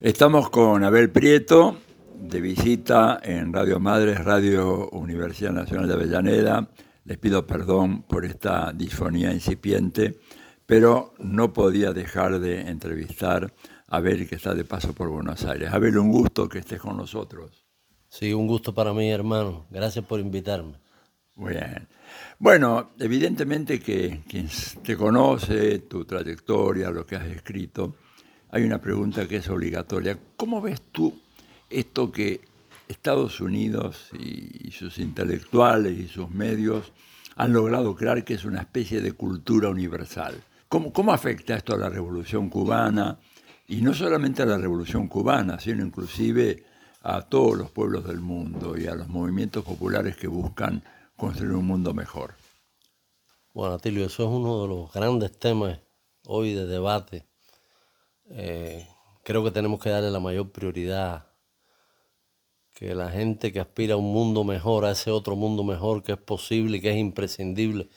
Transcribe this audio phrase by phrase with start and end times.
[0.00, 1.78] Estamos con Abel Prieto,
[2.20, 6.68] de visita en Radio Madres, Radio Universidad Nacional de Avellaneda.
[7.04, 10.18] Les pido perdón por esta disfonía incipiente,
[10.66, 13.54] pero no podía dejar de entrevistar
[13.88, 15.72] a Abel, que está de paso por Buenos Aires.
[15.72, 17.64] Abel, un gusto que estés con nosotros.
[18.10, 19.66] Sí, un gusto para mí, hermano.
[19.70, 20.74] Gracias por invitarme.
[21.36, 21.88] Muy bien.
[22.38, 24.50] Bueno, evidentemente que quien
[24.82, 27.94] te conoce, tu trayectoria, lo que has escrito,
[28.56, 30.18] hay una pregunta que es obligatoria.
[30.34, 31.12] ¿Cómo ves tú
[31.68, 32.40] esto que
[32.88, 36.92] Estados Unidos y, sus intelectuales y sus medios
[37.36, 40.42] han logrado crear que es una especie de cultura universal?
[40.68, 43.18] ¿Cómo, cómo afecta esto a la revolución cubana?
[43.68, 46.64] Y no solamente a la revolución cubana, sino inclusive
[47.02, 50.82] a todos los pueblos del mundo y a los movimientos populares que buscan
[51.14, 52.36] construir un mundo mejor.
[53.52, 55.78] Bueno, Atilio, eso es uno de los grandes temas
[56.24, 57.26] hoy de debate
[58.30, 58.86] eh,
[59.22, 61.26] creo que tenemos que darle la mayor prioridad
[62.76, 66.12] que la gente que aspira a un mundo mejor, a ese otro mundo mejor que
[66.12, 67.88] es posible y que es imprescindible,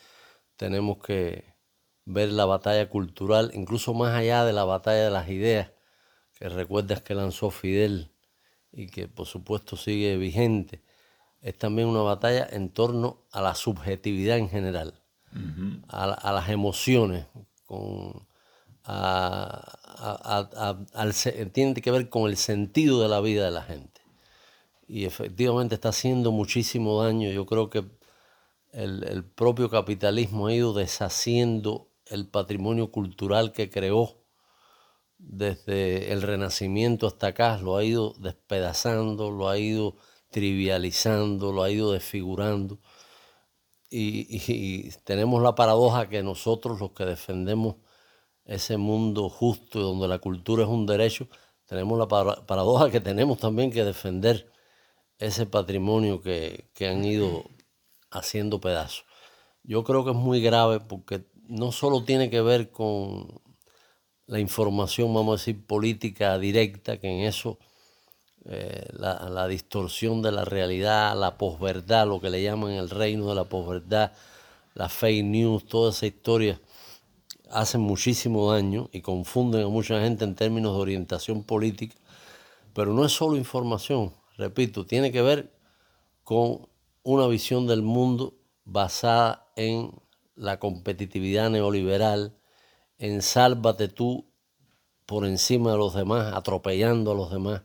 [0.56, 1.54] tenemos que
[2.06, 5.70] ver la batalla cultural, incluso más allá de la batalla de las ideas,
[6.32, 8.14] que recuerdas que lanzó Fidel
[8.72, 10.82] y que por supuesto sigue vigente,
[11.42, 15.02] es también una batalla en torno a la subjetividad en general,
[15.88, 17.26] a, a, las emociones,
[17.66, 18.26] con,
[21.52, 24.00] tiene que ver con el sentido de la vida de la gente.
[24.88, 27.30] Y efectivamente está haciendo muchísimo daño.
[27.30, 27.84] Yo creo que
[28.72, 34.16] el, propio capitalismo ha ido deshaciendo el patrimonio cultural que creó
[35.18, 39.96] desde el Renacimiento hasta acá, lo ha ido despedazando, lo ha ido
[40.30, 42.80] trivializando, lo ha ido desfigurando.
[43.90, 47.76] y tenemos la paradoja que nosotros los que defendemos
[48.50, 51.28] ese mundo justo donde la cultura es un derecho,
[51.66, 54.50] tenemos la paradoja que tenemos también que defender
[55.18, 57.44] ese patrimonio que, han ido
[58.10, 59.04] haciendo pedazos.
[59.62, 63.40] Yo creo que es muy grave porque no solo tiene que ver con
[64.26, 67.58] la información, vamos a decir, política directa, que en eso
[68.46, 73.28] eh, la, la, distorsión de la realidad, la posverdad, lo que le llaman el reino
[73.28, 74.12] de la posverdad,
[74.74, 76.60] la fake news, toda esa historia
[77.50, 81.96] hacen muchísimo daño y confunden a mucha gente en términos de orientación política,
[82.74, 85.52] pero no es solo información, repito, tiene que ver
[86.24, 86.68] con
[87.02, 88.34] una visión del mundo
[88.64, 89.90] basada en
[90.34, 92.36] la competitividad neoliberal,
[92.98, 94.30] en sálvate tú
[95.06, 97.62] por encima de los demás, atropellando a los demás.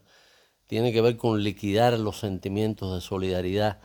[0.68, 3.80] Tiene que ver con liquidar los sentimientos de solidaridad.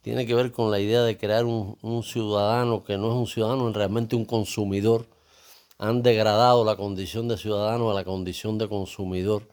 [0.00, 3.68] Tiene que ver con la idea de crear un, ciudadano que no es un ciudadano,
[3.68, 5.06] es realmente un consumidor
[5.82, 9.48] han degradado la condición de ciudadano a la condición de consumidor.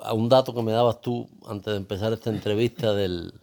[0.00, 3.34] a un dato que me dabas tú antes de empezar esta entrevista del,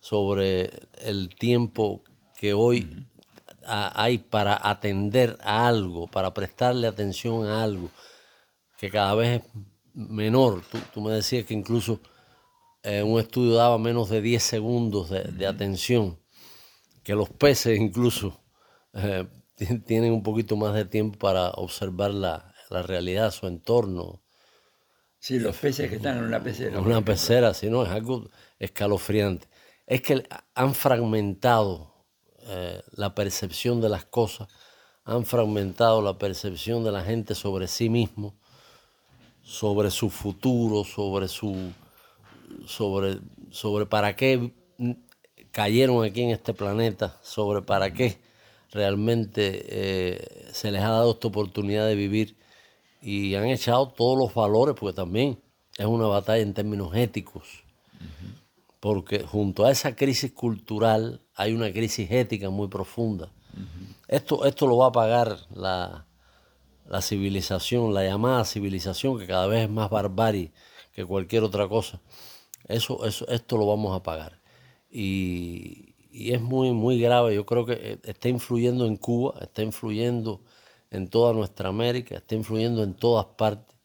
[0.00, 2.02] sobre el tiempo
[2.36, 3.06] que hoy
[3.64, 7.88] hay para atender a algo, para prestarle atención a algo,
[8.76, 9.50] que cada vez es
[9.94, 10.62] menor.
[10.92, 12.00] Tú, me decías que incluso
[12.82, 16.18] eh, un estudio daba menos de 10 segundos de, atención,
[17.04, 18.40] que los peces incluso
[18.94, 19.28] eh,
[19.86, 24.22] tienen un poquito más de tiempo para observar la, realidad, su entorno.
[25.18, 26.78] Sí, los peces que están en una pecera.
[26.78, 28.28] En una pecera, sí, no, es algo
[28.58, 29.48] escalofriante.
[29.86, 31.92] Es que han fragmentado
[32.42, 34.48] eh, la percepción de las cosas,
[35.04, 38.38] han fragmentado la percepción de la gente sobre sí mismo,
[39.42, 41.72] sobre su futuro, sobre su
[42.66, 43.18] sobre,
[43.50, 44.52] sobre para qué
[45.50, 48.18] cayeron aquí en este planeta, sobre para qué
[48.72, 52.36] realmente eh, se les ha dado esta oportunidad de vivir
[53.02, 55.40] y han echado todos los valores, porque también
[55.78, 57.64] es una batalla en términos éticos,
[58.78, 63.30] porque junto a esa crisis cultural hay una crisis ética muy profunda.
[64.08, 66.06] esto, esto lo va a pagar la,
[66.86, 70.52] la civilización, la llamada civilización, que cada vez es más barbarie
[70.92, 72.00] que cualquier otra cosa.
[72.68, 74.40] Eso, eso, esto lo vamos a pagar.
[74.90, 75.89] Y,
[76.20, 77.34] y es muy, muy grave.
[77.34, 80.42] Yo creo que eh, está influyendo en Cuba, está influyendo
[80.90, 83.76] en toda nuestra América, está influyendo en todas partes.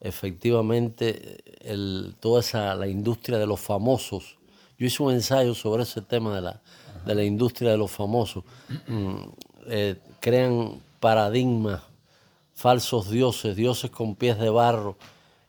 [0.00, 1.44] Efectivamente,
[2.18, 4.38] toda esa, la industria de los famosos.
[4.78, 6.62] Yo hice un ensayo sobre ese tema de la,
[7.06, 8.42] de la industria de los famosos.
[8.88, 9.16] Mm,
[9.66, 11.82] eh, crean paradigmas,
[12.54, 14.96] falsos dioses, dioses con pies de barro.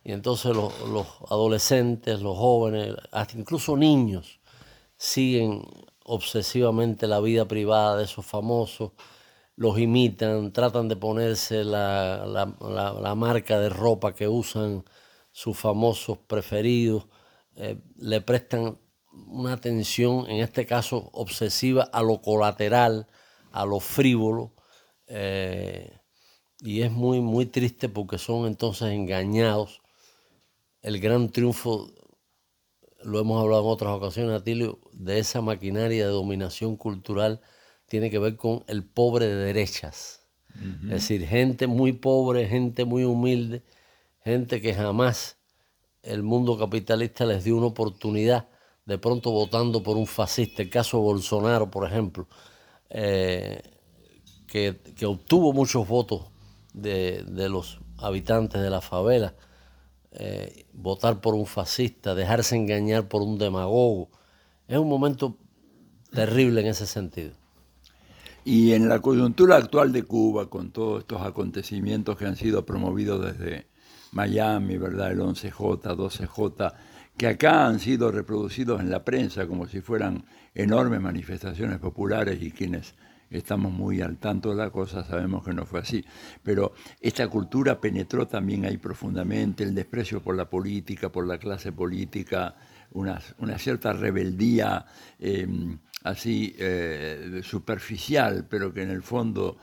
[0.03, 4.39] Y entonces los, los adolescentes, los jóvenes, hasta incluso niños,
[4.97, 5.65] siguen
[6.05, 8.91] obsesivamente la vida privada de esos famosos,
[9.55, 14.83] los imitan, tratan de ponerse la, marca de ropa que usan
[15.31, 17.07] sus famosos preferidos,
[17.55, 18.79] eh, le prestan
[19.27, 23.07] una atención, en este caso obsesiva, a lo colateral,
[23.51, 24.53] a lo frívolo,
[25.07, 25.99] eh,
[26.59, 29.81] y es muy, muy triste porque son entonces engañados.
[30.81, 31.91] El gran triunfo,
[33.03, 37.41] lo hemos hablado en otras ocasiones, Atilio, de esa maquinaria de dominación cultural
[37.87, 40.21] tiene que ver con el pobre de derechas.
[40.83, 43.63] Es decir, gente muy pobre, gente muy humilde,
[44.23, 45.37] gente que jamás
[46.03, 48.47] el mundo capitalista les dio una oportunidad,
[48.85, 50.61] de pronto votando por un fascista.
[50.61, 52.27] El caso de Bolsonaro, por ejemplo,
[52.89, 53.61] eh,
[54.47, 56.27] que, obtuvo muchos votos
[56.73, 59.33] de, los habitantes de la favela.
[60.15, 64.09] Eh, votar por un fascista, dejarse engañar por un demagogo.
[64.67, 65.37] Es un momento
[66.11, 67.31] terrible en ese sentido.
[68.45, 73.25] Y en la coyuntura actual de Cuba, con todos estos acontecimientos que han sido promovidos
[73.25, 73.67] desde
[74.11, 75.11] Miami, ¿verdad?
[75.11, 76.73] El 11J, 12J,
[77.17, 82.51] que acá han sido reproducidos en la prensa como si fueran enormes manifestaciones populares y
[82.51, 82.95] quienes
[83.37, 86.03] estamos muy al tanto de la cosa sabemos que no fue así.
[86.43, 91.71] Pero esta cultura penetró también ahí profundamente, el desprecio por la política, por la clase
[91.71, 92.55] política,
[92.91, 93.19] una,
[93.57, 94.85] cierta rebeldía.
[95.19, 99.57] Em, así eh, superficial, pero que en el fondo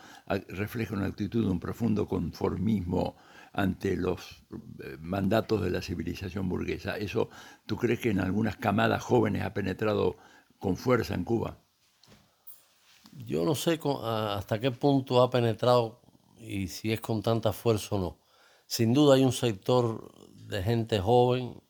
[0.49, 3.17] refleja una actitud de un profundo conformismo
[3.53, 4.45] ante los
[4.83, 6.97] eh, mandatos de la civilización burguesa.
[6.97, 7.31] ¿Eso
[7.67, 10.17] tú crees que en algunas camadas jóvenes ha penetrado
[10.59, 11.59] con fuerza en Cuba?
[13.27, 16.01] Yo no sé hasta qué punto ha penetrado
[16.39, 18.19] y si es con tanta fuerza o no.
[18.67, 21.61] Sin duda hay un sector de gente joven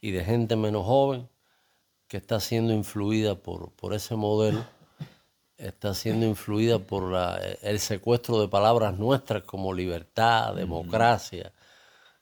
[0.00, 1.28] y de gente menos joven
[2.08, 4.64] que está siendo influida por, por ese modelo,
[5.58, 7.14] está siendo influida por
[7.62, 11.52] el secuestro de palabras nuestras como libertad, democracia,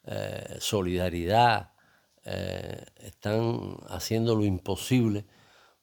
[0.05, 1.73] eh, solidaridad.
[2.25, 5.25] Eh, están haciendo lo imposible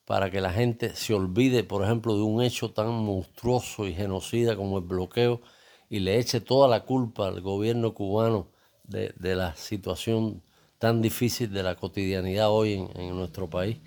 [0.09, 4.55] para que la gente se olvide, por ejemplo, de un hecho tan monstruoso y genocida
[4.55, 5.39] como el bloqueo
[5.87, 8.47] y le eche toda la culpa al gobierno cubano
[8.85, 10.41] de, de la situación
[10.79, 13.77] tan difícil de la cotidianidad hoy en, nuestro país.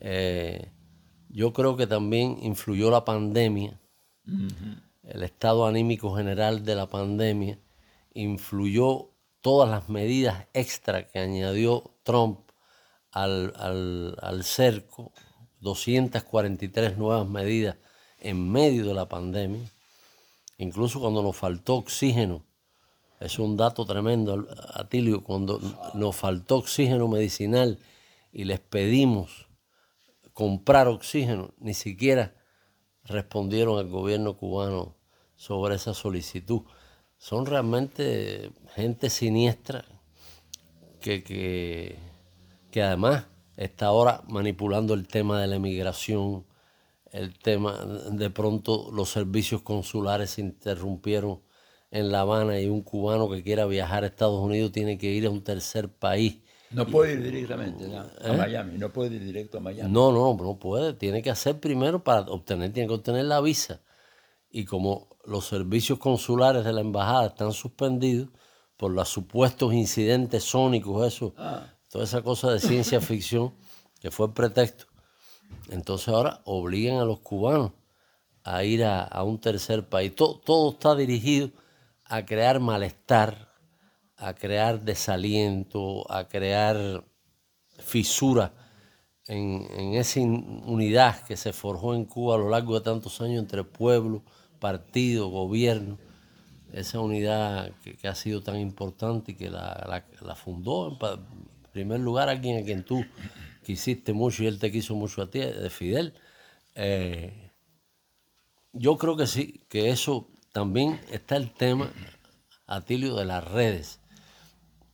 [0.00, 0.70] Eh,
[1.30, 3.80] yo creo que también influyó la pandemia,
[5.04, 7.58] el estado anímico general de la pandemia,
[8.12, 9.08] influyó
[9.40, 12.40] todas las medidas extra que añadió Trump
[13.10, 13.54] al,
[14.20, 15.12] al cerco,
[15.62, 17.76] 243 nuevas medidas
[18.18, 19.68] en medio de la pandemia,
[20.58, 22.44] incluso cuando nos faltó oxígeno
[23.22, 25.60] es un dato tremendo, Atilio, cuando
[25.94, 27.78] nos faltó oxígeno medicinal
[28.32, 29.46] y les pedimos
[30.32, 32.34] comprar oxígeno, ni siquiera
[33.04, 34.96] respondieron al gobierno cubano
[35.36, 36.62] sobre esa solicitud.
[37.16, 39.84] Son realmente gente siniestra
[41.00, 41.96] que, que,
[42.72, 43.26] que además
[43.64, 46.44] está ahora manipulando el tema de la emigración,
[47.10, 47.78] el tema,
[48.10, 51.40] de pronto los servicios consulares se interrumpieron
[51.90, 55.26] en La Habana y un cubano que quiera viajar a Estados Unidos tiene que ir
[55.26, 56.38] a un tercer país.
[56.70, 58.36] No puede ir directamente a ¿Eh?
[58.36, 59.92] Miami, no puede ir directo a Miami.
[59.92, 60.94] No, no, no puede.
[60.94, 63.82] Tiene que hacer primero para obtener, tiene que obtener la visa.
[64.50, 68.30] Y como los servicios consulares de la embajada están suspendidos
[68.78, 71.71] por los supuestos incidentes sónicos, eso, ah.
[71.92, 73.52] Toda esa cosa de ciencia ficción
[74.00, 74.86] que fue el pretexto.
[75.68, 77.72] Entonces ahora obligan a los cubanos
[78.44, 80.16] a ir a, un tercer país.
[80.16, 81.50] Todo, todo está dirigido
[82.06, 83.52] a crear malestar,
[84.16, 87.04] a crear desaliento, a crear
[87.78, 88.54] fisura
[89.26, 93.64] en, esa unidad que se forjó en Cuba a lo largo de tantos años entre
[93.64, 94.22] pueblo,
[94.58, 95.98] partido, gobierno,
[96.72, 100.98] esa unidad que, ha sido tan importante y que la, fundó en
[101.72, 103.04] primer lugar alguien a quien tú
[103.64, 106.14] quisiste mucho y él te quiso mucho a ti, de Fidel.
[106.74, 107.50] Eh,
[108.72, 111.90] yo creo que sí, que eso también está el tema,
[112.66, 114.00] Atilio, de las redes.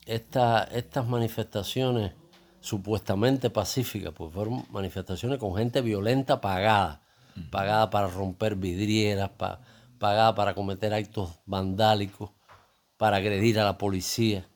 [0.06, 2.12] estas manifestaciones
[2.61, 7.02] supuestamente pacíficas, pues fueron manifestaciones con gente violenta pagada,
[7.50, 9.30] pagada para romper vidrieras,
[9.99, 12.30] pagada para cometer actos vandálicos,
[12.97, 14.49] para agredir a la policía.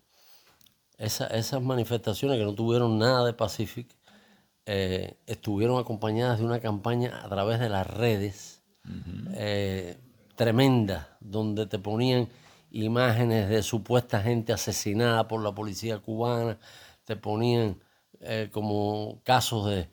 [1.04, 3.94] Esas manifestaciones que no tuvieron nada de pacífico
[4.66, 8.62] eh, estuvieron acompañadas de una campaña a través de las redes
[10.35, 12.28] tremenda, donde te ponían
[12.71, 16.59] imágenes de supuesta gente asesinada por la policía cubana,
[17.04, 17.80] te ponían
[18.21, 19.88] eh, como casos de,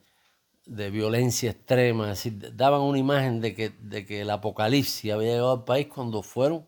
[0.65, 5.31] de violencia extrema, es decir, daban una imagen de que, de que el apocalipsis había
[5.31, 6.65] llegado al país cuando fueron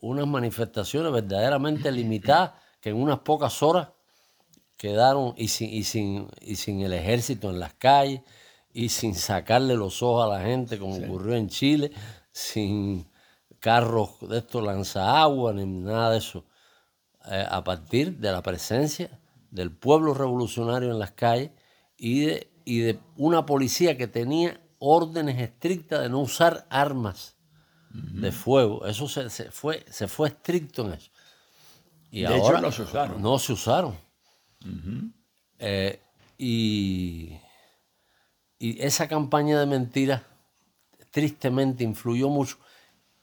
[0.00, 2.52] unas manifestaciones verdaderamente limitadas
[2.86, 3.88] que en unas pocas horas
[4.76, 8.20] quedaron y sin, y sin, y sin el ejército en las calles
[8.72, 11.90] y sin sacarle los ojos a la gente como ocurrió en Chile,
[12.30, 13.10] sin
[13.58, 16.44] carros de estos lanzagua ni nada de eso,
[17.28, 19.18] eh, a partir de la presencia
[19.50, 21.50] del pueblo revolucionario en las calles
[21.96, 27.34] y de, y de una policía que tenía órdenes estrictas de no usar armas
[27.90, 28.86] de fuego.
[28.86, 31.10] Eso se, fue, se fue estricto en eso.
[32.10, 33.22] Y de ahora hecho, no se usaron.
[33.22, 33.98] No se usaron.
[35.58, 36.00] Eh,
[36.38, 37.38] y,
[38.58, 40.22] y esa campaña de mentiras
[41.10, 42.58] tristemente influyó mucho,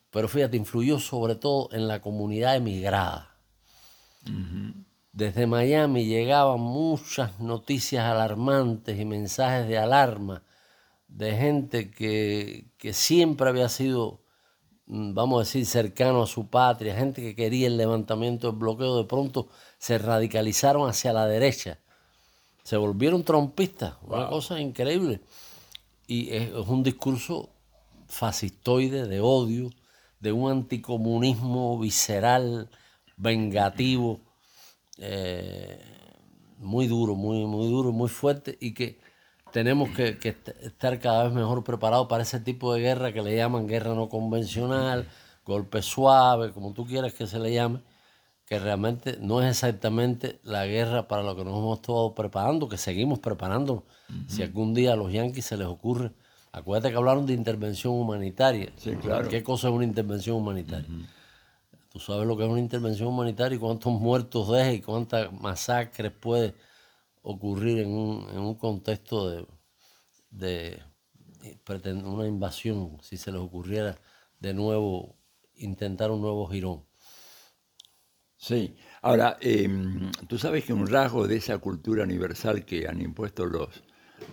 [0.10, 3.38] pero fíjate, influyó sobre todo en la comunidad emigrada.
[5.12, 10.44] Desde Miami llegaban muchas noticias alarmantes y mensajes de alarma
[11.08, 14.23] de gente que, que siempre había sido
[14.94, 19.06] vamos a decir, cercano a su patria, gente que quería el levantamiento del bloqueo, de
[19.06, 19.48] pronto
[19.80, 21.80] se radicalizaron hacia la derecha.
[22.64, 25.22] Se volvieron trompistas, una cosa increíble.
[26.06, 27.50] Y es, un discurso
[28.08, 29.72] fascistoide, de odio,
[30.20, 32.70] de un anticomunismo visceral,
[33.18, 34.22] vengativo,
[35.00, 35.82] eh,
[36.60, 39.00] muy duro, muy, muy duro, muy fuerte, y que
[39.54, 40.18] tenemos que,
[40.64, 44.10] estar cada vez mejor preparados para ese tipo de guerra que le llaman guerra no
[44.10, 45.08] convencional,
[45.46, 47.80] golpe suave, como tú quieras que se le llame,
[48.48, 52.78] que realmente no es exactamente la guerra para lo que nos hemos estado preparando, que
[52.78, 53.84] seguimos preparándonos.
[54.28, 56.12] Si algún día a los yanquis se les ocurre,
[56.52, 58.74] acuérdate que hablaron de intervención humanitaria.
[58.78, 59.30] Sí, claro.
[59.30, 60.90] ¿Qué cosa es una intervención humanitaria?
[61.90, 66.12] Tú sabes lo que es una intervención humanitaria y cuántos muertos deja y cuántas masacres
[66.12, 66.56] puede
[67.24, 69.48] ocurrir en un, en un contexto de,
[70.30, 70.80] de,
[72.06, 73.98] una invasión, si se les ocurriera
[74.40, 75.16] de nuevo
[75.56, 76.86] intentar un nuevo girón.
[78.38, 83.46] Sí, ahora, em, tú sabes que un rasgo de esa cultura universal que han impuesto
[83.46, 83.84] los,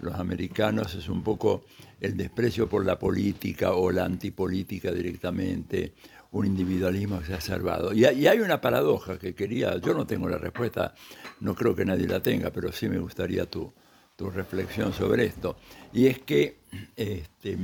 [0.01, 1.65] los americanos es un poco
[2.01, 5.95] el desprecio por la política o la antipolítica directamente,
[6.33, 7.93] un individualismo exacerbado.
[7.93, 10.95] Y, y, hay una paradoja que quería, yo no tengo la respuesta,
[11.41, 13.73] no creo que nadie la tenga, pero sí me gustaría tu,
[14.21, 15.57] tu reflexión sobre esto.
[15.93, 16.59] Y es que
[16.95, 17.59] este,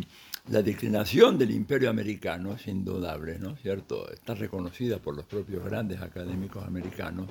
[0.48, 4.10] la declinación del imperio americano es indudable, ¿no es cierto?
[4.10, 7.28] Está reconocida por los propios grandes académicos americanos,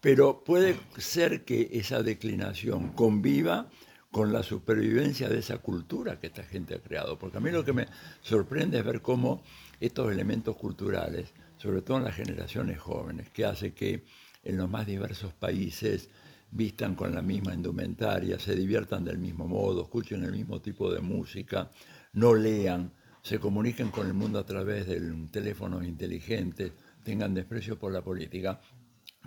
[0.00, 3.68] pero puede ser que esa declinación conviva
[4.10, 7.18] con la supervivencia de esa cultura que esta gente ha creado.
[7.18, 7.86] Porque a mí lo que me
[8.22, 9.42] sorprende es ver cómo
[9.86, 14.04] estos elementos culturales, sobre todo en las generaciones jóvenes, que hace que
[14.44, 16.08] en los más diversos países
[16.52, 21.00] vistan con la misma indumentaria, se diviertan del mismo modo, escuchen el mismo tipo de
[21.00, 21.68] música,
[22.12, 25.00] no lean, se comuniquen con el mundo a través de
[25.32, 26.72] teléfonos inteligentes,
[27.02, 28.60] tengan desprecio por la política.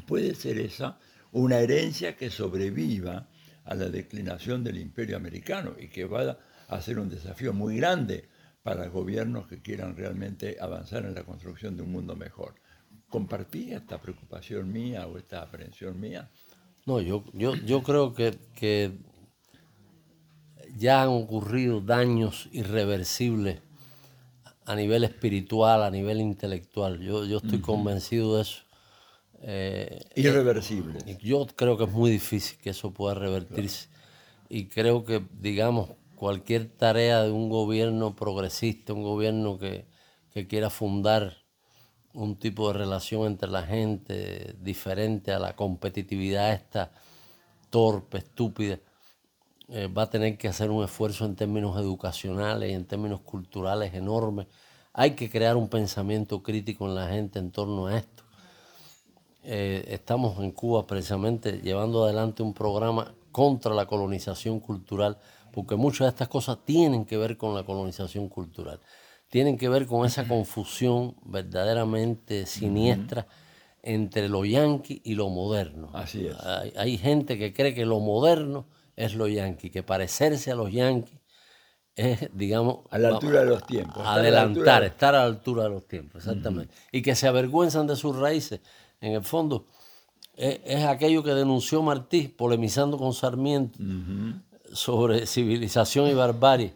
[0.07, 0.97] Puede ser esa
[1.33, 3.27] una herencia que sobreviva
[3.65, 8.29] a la declinación del imperio americano y que va a ser un desafío muy grande
[8.65, 12.55] para gobiernos que quieran realmente avanzar en la construcción de un mundo mejor.
[13.09, 16.31] ¿Compartí esta preocupación mía o esta aprensión mía?
[16.87, 18.91] No, yo, yo, yo creo que, que
[20.75, 23.59] ya han ocurrido daños irreversibles
[24.65, 26.99] a nivel espiritual, a nivel intelectual.
[27.01, 28.63] Yo, yo estoy convencido de eso.
[29.43, 31.01] Eh, Irreversible.
[31.21, 33.89] yo creo que es muy difícil que eso pueda revertirse.
[34.49, 39.87] Y creo que, digamos, cualquier tarea de un gobierno progresista, un gobierno que,
[40.49, 41.37] quiera fundar
[42.13, 46.91] un tipo de relación entre la gente diferente a la competitividad esta
[47.69, 48.79] torpe, estúpida,
[49.69, 53.93] eh, va a tener que hacer un esfuerzo en términos educacionales y en términos culturales
[53.93, 54.47] enormes.
[54.91, 58.23] Hay que crear un pensamiento crítico en la gente en torno a esto.
[59.43, 65.17] Eh, estamos en Cuba precisamente llevando adelante un programa contra la colonización cultural
[65.55, 68.81] porque muchas de estas cosas tienen que ver con la colonización cultural,
[69.29, 73.25] tienen que ver con esa confusión verdaderamente siniestra
[73.81, 75.91] entre lo yanqui y lo moderno.
[75.93, 76.35] Así es.
[76.75, 81.19] Hay, gente que cree que lo moderno es lo yanqui, que parecerse a los yanquis
[81.95, 82.79] es, digamos...
[82.89, 84.05] A la altura de los tiempos.
[84.05, 86.73] Adelantar, estar a la altura de los tiempos, exactamente.
[86.91, 88.59] Y que se avergüenzan de sus raíces.
[88.99, 89.67] En el fondo,
[90.35, 93.79] es, aquello que denunció Martí, polemizando con Sarmiento,
[94.75, 96.73] sobre civilización y barbarie,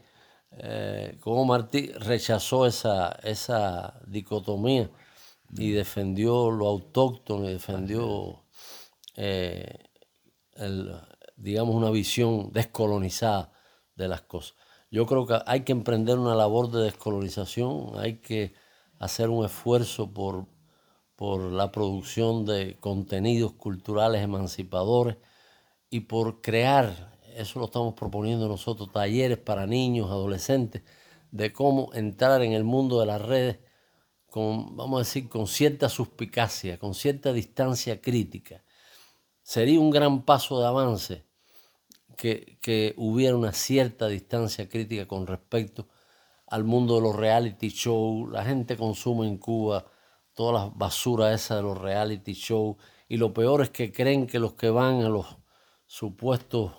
[0.51, 4.89] eh, como Martí rechazó esa, esa dicotomía
[5.56, 8.44] y defendió lo autóctono y defendió,
[9.15, 9.77] eh,
[11.36, 13.51] digamos, una visión descolonizada
[13.96, 14.56] de las cosas.
[14.91, 18.53] Yo creo que hay que emprender una labor de descolonización, hay que
[18.98, 20.48] hacer un esfuerzo por,
[21.15, 25.18] por la producción de contenidos culturales emancipadores
[25.89, 30.84] y por crear, eso lo estamos proponiendo nosotros, talleres para niños, adolescentes,
[31.31, 33.60] de cómo entrar en el mundo de las redes
[34.29, 38.63] con, vamos a decir, con cierta suspicacia, con cierta distancia crítica.
[39.41, 41.25] Sería un gran paso de avance
[42.15, 45.88] que, hubiera una cierta distancia crítica con respecto
[46.48, 48.29] al mundo de los reality shows.
[48.31, 49.86] La gente consume en Cuba
[50.34, 52.75] todas las basuras esa de los reality shows
[53.08, 55.38] y lo peor es que creen que los que van a los
[55.86, 56.74] supuestos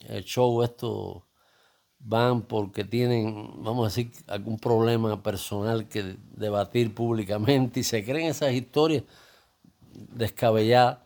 [0.00, 1.22] eh, shows estos
[2.00, 8.28] van porque tienen, vamos a decir, algún problema personal que debatir públicamente y se creen
[8.28, 9.04] esas historias
[9.92, 10.98] descabelladas.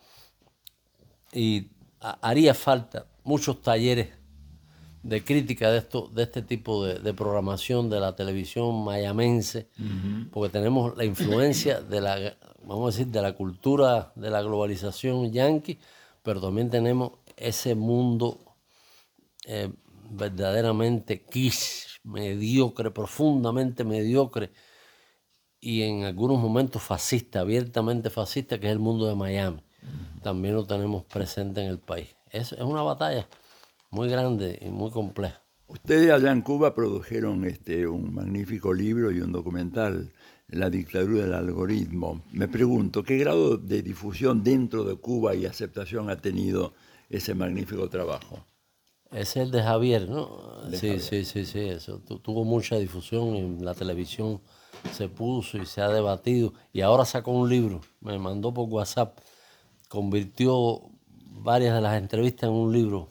[1.31, 1.69] Y
[1.99, 4.09] haría falta muchos talleres
[5.01, 9.67] de crítica de esto, de este tipo de, programación de la televisión mayamense,
[10.31, 15.31] porque tenemos la influencia de la, vamos a decir, de la cultura de la globalización
[15.31, 15.77] yanqui,
[16.21, 18.52] pero también tenemos ese mundo
[19.45, 19.71] eh,
[20.09, 24.51] verdaderamente quiche, mediocre, profundamente mediocre,
[25.59, 29.63] y en algunos momentos fascista, abiertamente fascista, que es el mundo de Miami.
[30.21, 33.27] También lo tenemos presente en el país es, una batalla
[33.91, 35.41] muy grande y muy compleja.
[35.67, 40.11] Ustedes allá en Cuba produjeron este, un magnífico libro y un documental,
[40.49, 42.21] La dictadura del algoritmo.
[42.31, 46.73] Me pregunto, ¿qué grado de difusión dentro de Cuba y aceptación ha tenido
[47.09, 48.45] ese magnífico trabajo?
[49.13, 50.53] Es el de Javier, ¿no?
[50.71, 54.41] sí, sí, sí, sí, eso tuvo mucha difusión en la televisión,
[54.91, 59.19] se puso y se ha debatido y ahora sacó un libro, me mandó por WhatsApp,
[59.87, 60.81] convirtió
[61.43, 63.09] varias de las entrevistas en un libro,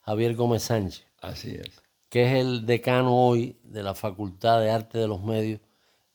[0.00, 1.06] Javier Gómez Sánchez.
[1.20, 1.80] Así es.
[2.08, 5.60] Que es el decano hoy de la Facultad de Arte de los Medios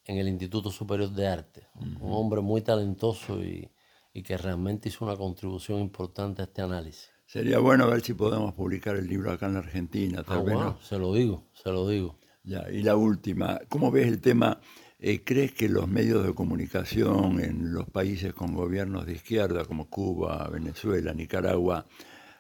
[0.05, 1.67] en el Instituto Superior de Arte.
[1.75, 3.69] Un hombre muy talentoso y,
[4.23, 7.09] que realmente hizo una contribución importante a este análisis.
[7.31, 10.22] Sería bueno ver si podemos publicar el libro acá en la Argentina.
[10.22, 12.20] Tal ah, se lo digo, se lo digo.
[12.44, 14.59] Ya, y la última, ¿cómo ves el tema
[15.00, 19.89] eh, ¿Crees que los medios de comunicación en los países con gobiernos de izquierda como
[19.89, 21.85] Cuba, Venezuela, Nicaragua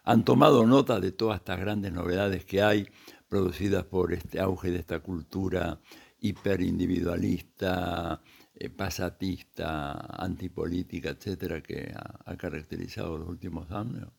[0.03, 2.89] han tomado nota de todas estas grandes novedades que hay
[3.29, 5.79] producidas por este auge de esta cultura
[6.19, 8.21] hiperindividualista,
[8.53, 14.09] eh, pasatista, antipolítica, etcétera, que ha, caracterizado los últimos años?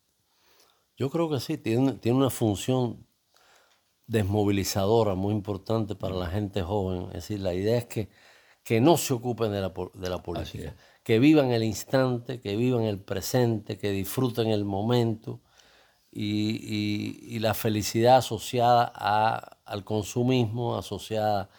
[0.97, 3.07] Yo creo que sí, tiene, tiene una función
[4.07, 7.07] desmovilizadora muy importante para la gente joven.
[7.09, 8.11] Es decir, la idea es que
[8.65, 12.85] que no se ocupen de la, de la política, que vivan el instante, que vivan
[12.85, 15.41] el presente, que disfruten el momento
[16.13, 18.85] y, la felicidad asociada
[19.65, 21.51] al consumismo, asociada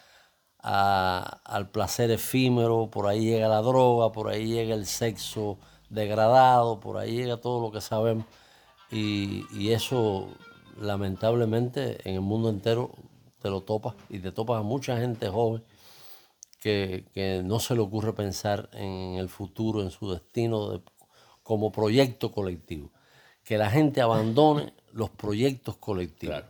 [0.58, 5.58] al placer efímero, por ahí llega la droga, por ahí llega el sexo
[5.90, 8.24] degradado, por ahí llega todo lo que sabemos
[8.94, 10.28] y, y eso
[10.80, 12.92] lamentablemente en el mundo entero
[13.40, 15.62] te lo topas y te topas a mucha gente joven
[16.64, 20.82] que, no se le ocurre pensar en el futuro, en su destino
[21.42, 22.90] como proyecto colectivo.
[23.44, 26.44] Que la gente abandone los proyectos colectivos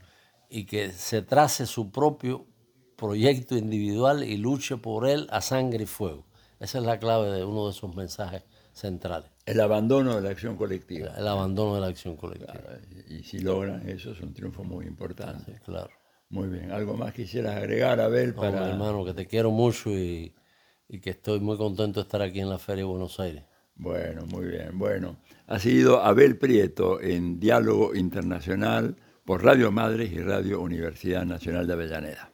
[0.49, 2.47] y que se trace su propio
[2.95, 6.25] proyecto individual y luche por él a sangre y fuego.
[6.61, 9.34] Esa es la clave de uno de esos mensajes centrales.
[9.47, 11.13] El abandono de la acción colectiva.
[11.17, 12.79] El, abandono de la acción colectiva.
[13.09, 15.61] y si logran eso es un triunfo muy importante.
[15.65, 15.91] claro.
[16.35, 16.73] Muy bien.
[16.73, 18.35] ¿Algo más quisieras agregar, Abel?
[18.35, 18.69] Para...
[18.69, 20.35] hermano, que te quiero mucho y,
[21.01, 23.45] que estoy muy contento de estar aquí en la Feria de Buenos Aires.
[23.77, 24.77] Bueno, muy bien.
[24.77, 31.67] Bueno, ha sido Abel Prieto en Diálogo Internacional por Radio Madres y Radio Universidad Nacional
[31.67, 32.34] de Avellaneda.